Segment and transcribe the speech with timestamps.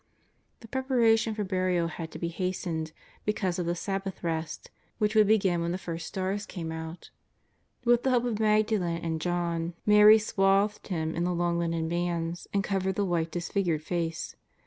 [0.61, 2.91] The preparations for burial had to be hastened,
[3.23, 7.11] be cause of the Sabbath rest, which would begin when the first stars came out.
[7.85, 12.47] With the help of Magdalen and John, Mary swathed Him in the long linen bands,
[12.51, 14.35] and covered the white, disfigured face.